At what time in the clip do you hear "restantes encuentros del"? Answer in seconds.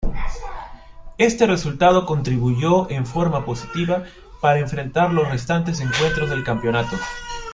5.29-6.43